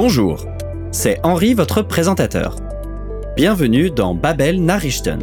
[0.00, 0.46] Bonjour,
[0.92, 2.54] c'est Henri, votre présentateur.
[3.36, 5.18] Bienvenue dans Babel Nachrichten.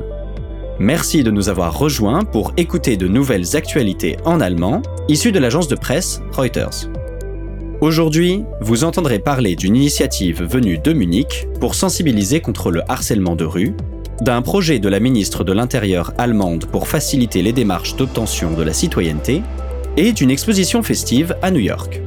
[0.79, 5.70] Merci de nous avoir rejoints pour écouter de nouvelles actualités en allemand issues de l'agence
[5.70, 6.90] de presse Reuters.
[7.80, 13.46] Aujourd'hui, vous entendrez parler d'une initiative venue de Munich pour sensibiliser contre le harcèlement de
[13.46, 13.78] rue,
[14.20, 18.73] d'un projet de la ministre de l'Intérieur allemande pour faciliter les démarches d'obtention de la
[18.73, 19.41] citoyenneté
[19.95, 22.02] et d'une exposition festive à New York.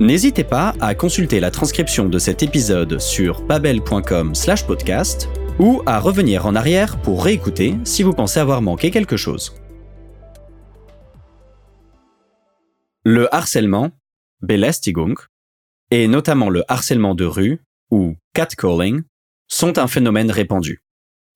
[0.00, 5.28] N'hésitez pas à consulter la transcription de cet épisode sur babel.com/podcast
[5.60, 9.54] ou à revenir en arrière pour réécouter si vous pensez avoir manqué quelque chose.
[13.04, 13.92] Le harcèlement,
[14.40, 15.14] Belästigung,
[15.92, 19.04] et notamment le harcèlement de rue, ou catcalling,
[19.46, 20.82] sont un phénomène répandu,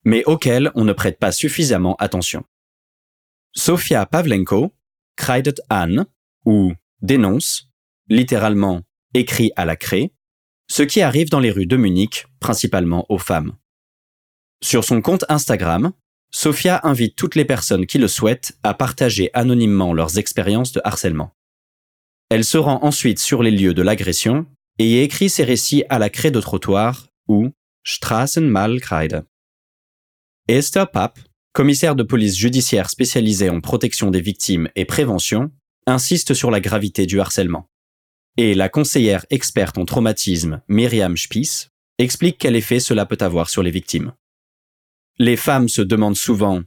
[0.03, 2.43] mais auquel on ne prête pas suffisamment attention.
[3.53, 4.73] Sofia Pavlenko,
[5.15, 6.05] kreidet an,
[6.45, 7.68] ou dénonce,
[8.09, 8.81] littéralement
[9.13, 10.11] écrit à la craie,
[10.69, 13.53] ce qui arrive dans les rues de Munich, principalement aux femmes.
[14.61, 15.93] Sur son compte Instagram,
[16.31, 21.31] Sophia invite toutes les personnes qui le souhaitent à partager anonymement leurs expériences de harcèlement.
[22.29, 24.45] Elle se rend ensuite sur les lieux de l'agression
[24.77, 27.49] et y écrit ses récits à la craie de trottoir ou
[27.83, 29.25] Straßenmalkreide.
[30.47, 31.19] Esther Papp,
[31.53, 35.51] commissaire de police judiciaire spécialisée en protection des victimes et prévention,
[35.87, 37.67] insiste sur la gravité du harcèlement
[38.37, 43.63] et la conseillère experte en traumatisme Myriam Spies explique quel effet cela peut avoir sur
[43.63, 44.13] les victimes.
[45.17, 46.63] Les femmes se demandent souvent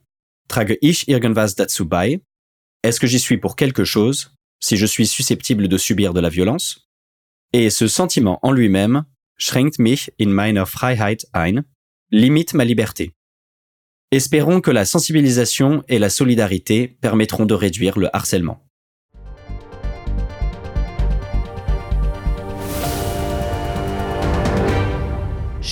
[0.49, 2.21] Trage ich irgendwas dazu bei?
[2.83, 6.29] Est-ce que j'y suis pour quelque chose si je suis susceptible de subir de la
[6.29, 6.89] violence?
[7.53, 9.05] Et ce sentiment en lui-même
[9.39, 11.65] schränkt mich in meiner Freiheit ein,
[12.11, 13.15] limite ma liberté.
[14.11, 18.63] Espérons que la sensibilisation et la solidarité permettront de réduire le harcèlement.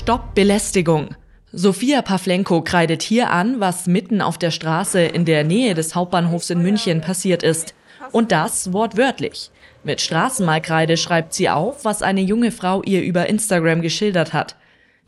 [0.00, 1.14] Stopp Belästigung.
[1.52, 6.48] Sophia Pavlenko kreidet hier an, was mitten auf der Straße in der Nähe des Hauptbahnhofs
[6.48, 7.74] in München passiert ist.
[8.10, 9.50] Und das wortwörtlich.
[9.84, 14.56] Mit Straßenmalkreide schreibt sie auf, was eine junge Frau ihr über Instagram geschildert hat.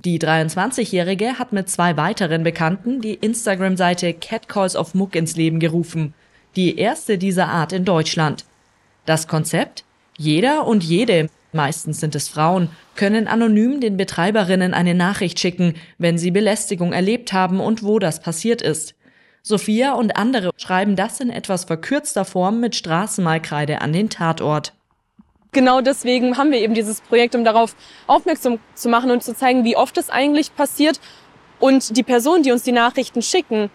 [0.05, 6.13] Die 23-Jährige hat mit zwei weiteren Bekannten die Instagram-Seite Catcalls of Muck ins Leben gerufen.
[6.55, 8.45] Die erste dieser Art in Deutschland.
[9.07, 9.85] Das Konzept?
[10.19, 16.19] Jeder und jede meistens sind es Frauen, können anonym den Betreiberinnen eine Nachricht schicken, wenn
[16.19, 18.95] sie Belästigung erlebt haben und wo das passiert ist.
[19.43, 24.73] Sophia und andere schreiben das in etwas verkürzter Form mit Straßenmalkreide an den Tatort.
[25.51, 27.77] Genau deswegen haben wir eben dieses Projekt, um darauf
[28.07, 31.01] aufmerksam zu machen und zu zeigen, wie oft es eigentlich passiert.
[31.59, 33.71] Und die Personen, die uns die Nachrichten schicken,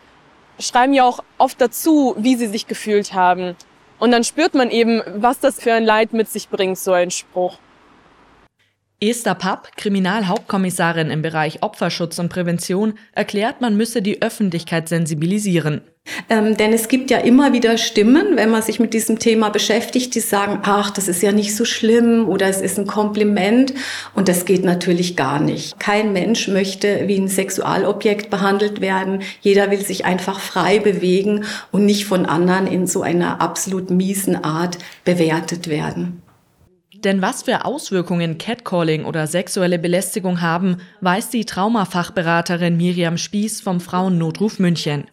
[0.59, 3.55] schreiben ja auch oft dazu, wie sie sich gefühlt haben.
[3.99, 7.11] Und dann spürt man eben, was das für ein Leid mit sich bringt, so ein
[7.11, 7.57] Spruch.
[8.99, 15.81] Esther Papp, Kriminalhauptkommissarin im Bereich Opferschutz und Prävention, erklärt, man müsse die Öffentlichkeit sensibilisieren.
[16.29, 20.15] Ähm, denn es gibt ja immer wieder Stimmen, wenn man sich mit diesem Thema beschäftigt,
[20.15, 23.75] die sagen, ach, das ist ja nicht so schlimm oder es ist ein Kompliment.
[24.15, 25.79] Und das geht natürlich gar nicht.
[25.79, 29.21] Kein Mensch möchte wie ein Sexualobjekt behandelt werden.
[29.41, 34.43] Jeder will sich einfach frei bewegen und nicht von anderen in so einer absolut miesen
[34.43, 36.23] Art bewertet werden.
[37.03, 43.79] Denn was für Auswirkungen Catcalling oder sexuelle Belästigung haben, weiß die Traumafachberaterin Miriam Spieß vom
[43.79, 45.05] Frauennotruf München.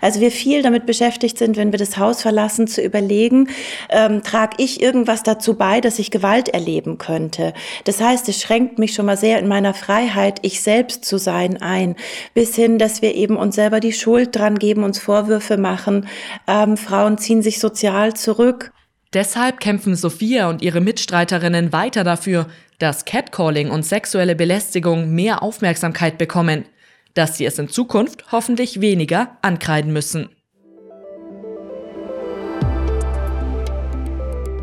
[0.00, 3.48] Also wir viel damit beschäftigt sind, wenn wir das Haus verlassen, zu überlegen,
[3.90, 7.52] ähm, trage ich irgendwas dazu bei, dass ich Gewalt erleben könnte.
[7.84, 11.60] Das heißt, es schränkt mich schon mal sehr in meiner Freiheit, ich selbst zu sein,
[11.60, 11.96] ein.
[12.32, 16.08] Bis hin, dass wir eben uns selber die Schuld dran geben, uns Vorwürfe machen.
[16.46, 18.72] Ähm, Frauen ziehen sich sozial zurück.
[19.14, 22.46] Deshalb kämpfen Sophia und ihre Mitstreiterinnen weiter dafür,
[22.78, 26.64] dass Catcalling und sexuelle Belästigung mehr Aufmerksamkeit bekommen,
[27.12, 30.30] dass sie es in Zukunft hoffentlich weniger ankreiden müssen.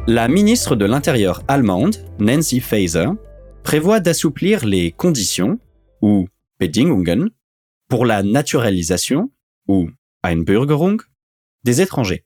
[0.07, 3.11] La ministre de l'Intérieur allemande, Nancy Faeser,
[3.61, 5.59] prévoit d'assouplir les conditions,
[6.01, 6.27] ou
[6.57, 7.29] Bedingungen,
[7.87, 9.29] pour la naturalisation,
[9.67, 9.91] ou
[10.23, 11.03] Einbürgerung,
[11.63, 12.23] des étrangers.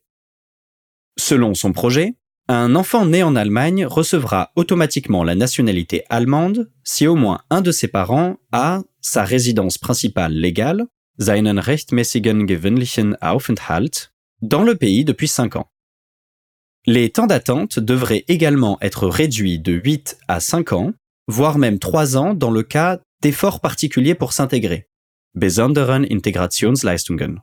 [1.18, 2.16] Selon son projet,
[2.48, 7.72] un enfant né en Allemagne recevra automatiquement la nationalité allemande si au moins un de
[7.72, 10.88] ses parents a sa résidence principale légale,
[11.20, 15.70] seinen rechtmäßigen gewöhnlichen Aufenthalt, dans le pays depuis 5 ans.
[16.86, 20.94] Les temps d'attente devraient également être réduits de 8 à 5 ans,
[21.28, 24.90] voire même 3 ans dans le cas d'efforts particuliers pour s'intégrer.
[25.34, 27.40] Besonderen Integrationsleistungen.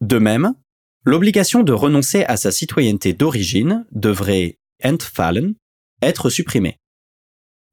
[0.00, 0.54] De même,
[1.06, 5.54] L'obligation de renoncer à sa citoyenneté d'origine devrait entfallen,
[6.00, 6.78] être supprimée.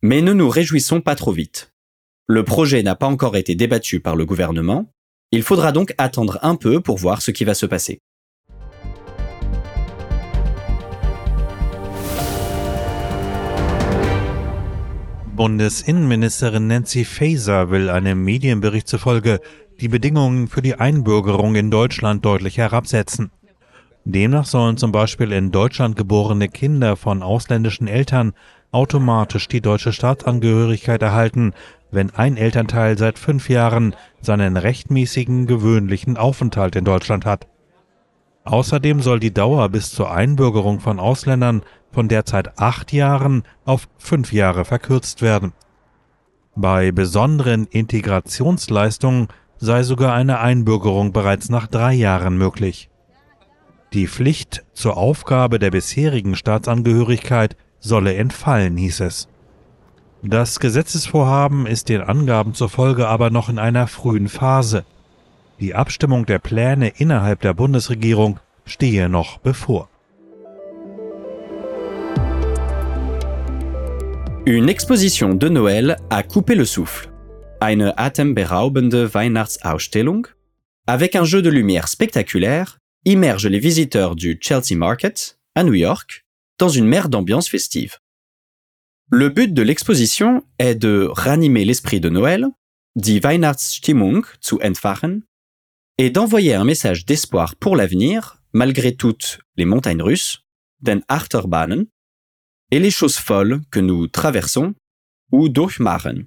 [0.02, 1.74] Mais ne nous réjouissons pas trop vite.
[2.28, 4.92] Le projet n'a pas encore été débattu par le gouvernement,
[5.32, 8.02] il faudra donc attendre un peu pour voir ce qui va se passer.
[15.42, 19.40] Bundesinnenministerin Nancy Faeser will einem Medienbericht zufolge
[19.80, 23.32] die Bedingungen für die Einbürgerung in Deutschland deutlich herabsetzen.
[24.06, 28.34] Demnach sollen zum Beispiel in Deutschland geborene Kinder von ausländischen Eltern
[28.72, 31.54] automatisch die deutsche Staatsangehörigkeit erhalten,
[31.90, 37.48] wenn ein Elternteil seit fünf Jahren seinen rechtmäßigen gewöhnlichen Aufenthalt in Deutschland hat.
[38.44, 41.62] Außerdem soll die Dauer bis zur Einbürgerung von Ausländern
[41.92, 45.54] von derzeit acht Jahren auf fünf Jahre verkürzt werden.
[46.56, 49.28] Bei besonderen Integrationsleistungen
[49.58, 52.90] sei sogar eine Einbürgerung bereits nach drei Jahren möglich.
[53.94, 59.28] Die Pflicht zur Aufgabe der bisherigen Staatsangehörigkeit solle entfallen, hieß es.
[60.24, 64.86] Das Gesetzesvorhaben ist den Angaben zufolge aber noch in einer frühen Phase.
[65.62, 69.90] Die Abstimmung der Pläne innerhalb der Bundesregierung stehe noch bevor.
[74.48, 77.10] Une exposition de Noël a coupé le souffle.
[77.60, 80.26] Eine atemberaubende Weihnachtsausstellung,
[80.88, 86.26] avec un jeu de lumière spectaculaire, immerge les visiteurs du Chelsea Market, à New York,
[86.58, 88.00] dans une mer d'ambiance festive.
[89.12, 92.48] Le but de l'exposition est de ranimer l'esprit de Noël,
[92.96, 95.22] die Weihnachtsstimmung zu entfachen,
[95.98, 100.44] et d'envoyer un message d'espoir pour l'avenir, malgré toutes les montagnes russes,
[100.82, 101.86] den Achterbahnen,
[102.72, 104.74] et les choses folles que nous traversons
[105.32, 106.26] ou durchmachen.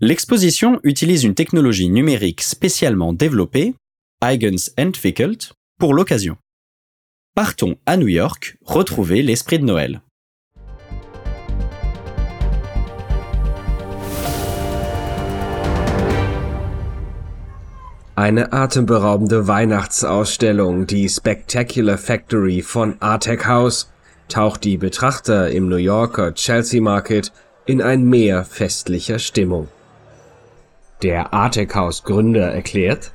[0.00, 3.74] L'exposition utilise une technologie numérique spécialement développée,
[4.20, 6.36] eigens entwickelt, pour l'occasion.
[7.34, 10.02] Partons à New York retrouver l'esprit de Noël.
[18.14, 23.90] Eine atemberaubende Weihnachtsausstellung, die Spectacular Factory von Artec House,
[24.28, 27.32] taucht die Betrachter im New Yorker Chelsea Market
[27.64, 29.68] in ein Meer festlicher Stimmung.
[31.02, 33.12] Der Artec House Gründer erklärt,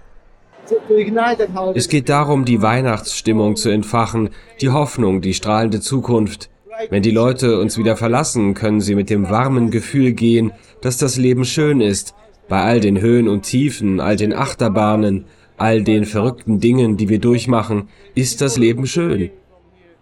[1.75, 6.49] es geht darum, die Weihnachtsstimmung zu entfachen, die Hoffnung, die strahlende Zukunft.
[6.89, 10.51] Wenn die Leute uns wieder verlassen, können sie mit dem warmen Gefühl gehen,
[10.81, 12.15] dass das Leben schön ist,
[12.47, 15.25] bei all den Höhen und Tiefen, all den Achterbahnen,
[15.57, 19.31] all den verrückten Dingen, die wir durchmachen, ist das Leben schön.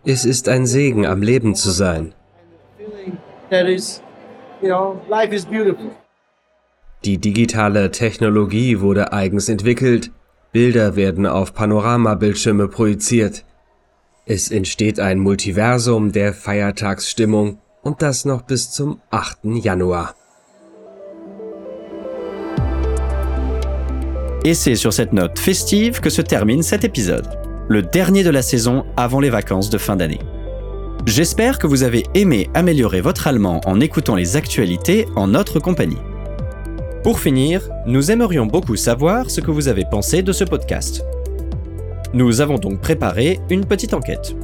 [0.03, 2.13] Es ist ein Segen, am Leben zu sein.
[7.03, 10.11] Die digitale Technologie wurde eigens entwickelt.
[10.51, 13.45] Bilder werden auf Panoramabildschirme projiziert.
[14.25, 19.39] Es entsteht ein Multiversum der Feiertagsstimmung und das noch bis zum 8.
[19.43, 20.15] Januar.
[24.45, 27.27] Et c'est sur cette note festive que se termine cet épisode.
[27.67, 30.19] le dernier de la saison avant les vacances de fin d'année.
[31.07, 35.97] J'espère que vous avez aimé améliorer votre allemand en écoutant les actualités en notre compagnie.
[37.03, 41.03] Pour finir, nous aimerions beaucoup savoir ce que vous avez pensé de ce podcast.
[42.13, 44.35] Nous avons donc préparé une petite enquête.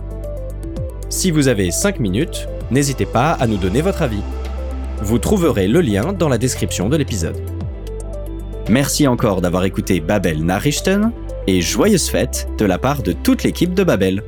[1.09, 4.23] Si vous avez 5 minutes, n'hésitez pas à nous donner votre avis.
[5.03, 7.37] Vous trouverez le lien dans la description de l'épisode.
[8.69, 11.11] Merci encore d'avoir écouté Babel Nachrichten
[11.47, 14.23] et joyeuses fêtes de la part de toute l'équipe de Babel.